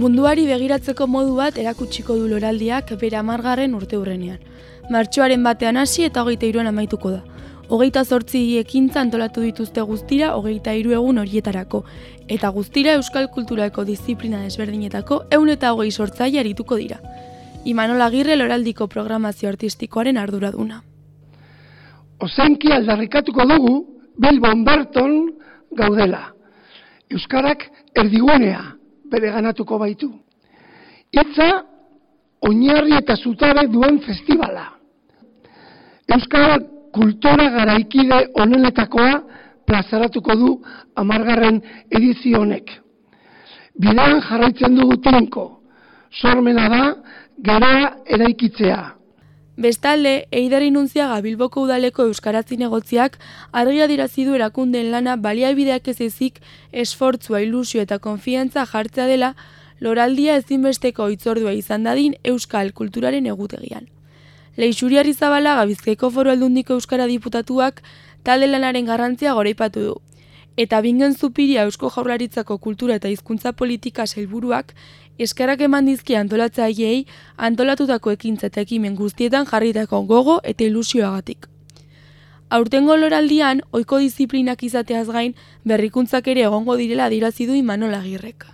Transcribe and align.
Munduari 0.00 0.46
begiratzeko 0.48 1.04
modu 1.12 1.34
bat 1.36 1.58
erakutsiko 1.60 2.14
du 2.16 2.28
loraldiak 2.30 2.92
bere 3.00 3.18
amargarren 3.18 3.74
urte 3.76 3.98
hurrenean. 3.98 4.38
Martxoaren 4.94 5.42
batean 5.44 5.76
hasi 5.76 6.06
eta 6.06 6.22
hogeita 6.22 6.48
iruan 6.48 6.70
amaituko 6.70 7.10
da. 7.12 7.18
Hogeita 7.68 8.04
zortzi 8.04 8.40
ekintza 8.62 9.02
antolatu 9.02 9.44
dituzte 9.44 9.84
guztira 9.90 10.30
hogeita 10.38 10.72
iru 10.78 10.94
egun 10.96 11.20
horietarako. 11.20 11.82
Eta 12.38 12.48
guztira 12.56 12.96
euskal 12.96 13.28
kulturako 13.34 13.84
disiplina 13.90 14.40
desberdinetako 14.46 15.20
eun 15.38 15.52
eta 15.56 15.74
hogei 15.74 15.90
sortzai 15.90 16.30
arituko 16.38 16.80
dira. 16.80 17.02
Imanola 17.66 18.08
Agirre 18.08 18.40
loraldiko 18.40 18.88
programazio 18.88 19.52
artistikoaren 19.52 20.16
arduraduna. 20.16 20.82
Ozenki 22.24 22.72
aldarrikatuko 22.72 23.50
dugu 23.52 23.78
Bilbon 24.16 24.64
Berton 24.64 25.16
gaudela. 25.76 26.26
Euskarak 27.10 27.68
erdiguanea 27.94 28.79
bere 29.10 29.30
ganatuko 29.34 29.78
baitu. 29.78 30.10
Itza, 31.12 31.48
oinarri 32.46 32.96
eta 32.98 33.16
zutare 33.16 33.66
duen 33.68 33.98
festivala. 34.06 34.66
Euskara 36.14 36.58
kultura 36.92 37.50
garaikide 37.54 38.20
onenetakoa 38.42 39.20
plazaratuko 39.66 40.34
du 40.34 40.52
amargarren 40.98 41.60
edizionek. 41.90 42.70
Bidean 43.80 44.20
jarraitzen 44.26 44.74
dugu 44.76 44.96
tinko, 45.04 45.44
sormena 46.10 46.68
da, 46.68 46.82
gara 47.38 47.74
eraikitzea. 48.06 48.80
Bestalde, 49.56 50.26
Eider 50.30 50.62
Inunziaga 50.62 51.20
Bilboko 51.20 51.62
udaleko 51.66 52.06
euskaratzi 52.08 52.56
negotziak 52.56 53.18
argia 53.52 53.86
dirazi 53.90 54.24
du 54.24 54.34
erakundeen 54.34 54.90
lana 54.90 55.16
baliabideak 55.16 55.88
ez 55.88 56.00
ezik 56.00 56.40
esfortzua, 56.72 57.42
ilusio 57.42 57.82
eta 57.82 57.98
konfiantza 57.98 58.64
jartzea 58.64 59.06
dela 59.06 59.34
loraldia 59.80 60.36
ezinbesteko 60.36 61.08
hitzordua 61.08 61.52
izan 61.52 61.84
dadin 61.84 62.14
euskal 62.24 62.72
kulturaren 62.72 63.26
egutegian. 63.26 63.88
Leixuri 64.56 64.98
Arrizabala 64.98 65.56
Gabizkaiko 65.56 66.10
Foru 66.10 66.30
Aldundiko 66.30 66.74
euskara 66.74 67.06
diputatuak 67.06 67.82
talde 68.22 68.46
lanaren 68.46 68.86
garrantzia 68.86 69.34
goreipatu 69.34 69.80
du 69.80 69.94
eta 70.56 70.80
bingen 70.80 71.14
zupiria 71.14 71.62
Eusko 71.64 71.90
Jaurlaritzako 71.90 72.58
kultura 72.58 72.96
eta 72.96 73.08
hizkuntza 73.08 73.52
politika 73.52 74.04
helburuak 74.16 74.74
eskerrak 75.18 75.60
eman 75.60 75.86
dizki 75.86 76.16
antolatzaileei 76.16 77.06
antolatutako 77.36 78.10
ekintza 78.16 78.46
eta 78.46 78.60
ekimen 78.60 78.96
guztietan 78.96 79.46
jarritako 79.46 80.02
gogo 80.02 80.40
eta 80.44 80.64
ilusioagatik. 80.64 81.46
Aurtengo 82.50 82.96
loraldian, 82.96 83.60
ohiko 83.72 83.98
disiplinak 84.02 84.62
izateaz 84.66 85.06
gain, 85.08 85.34
berrikuntzak 85.64 86.26
ere 86.32 86.42
egongo 86.48 86.74
direla 86.76 87.08
dirazi 87.08 87.46
du 87.46 87.54
Imanol 87.54 87.94
Agirrek. 87.94 88.46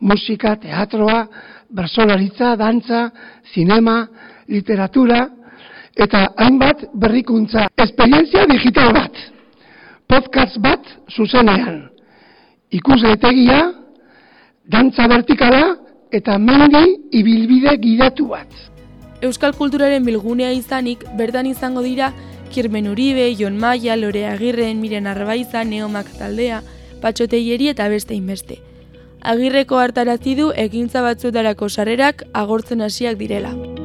Musika, 0.00 0.54
teatroa, 0.56 1.26
bersolaritza, 1.68 2.54
dantza, 2.56 3.10
zinema, 3.52 3.98
literatura, 4.48 5.26
eta 5.96 6.30
hainbat 6.36 6.86
berrikuntza, 6.94 7.68
esperientzia 7.84 8.46
digital 8.48 8.94
bat 8.96 9.35
podcast 10.08 10.58
bat 10.62 10.86
zuzenean. 11.10 11.88
Ikus 12.70 13.02
etegia, 13.06 13.60
dantza 14.70 15.06
vertikala 15.10 15.76
eta 16.14 16.38
mendi 16.38 16.84
ibilbide 17.18 17.76
gidatu 17.82 18.28
bat. 18.30 18.48
Euskal 19.22 19.54
kulturaren 19.56 20.04
bilgunea 20.04 20.52
izanik, 20.52 21.04
bertan 21.18 21.46
izango 21.46 21.82
dira, 21.82 22.12
Kirmen 22.52 22.88
Uribe, 22.88 23.34
Jon 23.34 23.56
Maia, 23.58 23.96
Lore 23.96 24.26
Agirren, 24.28 24.80
Miren 24.80 25.06
Arbaiza, 25.06 25.64
Neomak 25.64 26.12
taldea, 26.18 26.62
Patxoteieri 27.02 27.68
eta 27.72 27.88
beste 27.88 28.14
inbeste. 28.14 28.60
Agirreko 29.20 29.80
hartarazi 29.82 30.36
du 30.38 30.52
ekintza 30.54 31.02
batzuetarako 31.02 31.68
sarrerak 31.68 32.22
agortzen 32.32 32.84
hasiak 32.86 33.18
direla. 33.18 33.75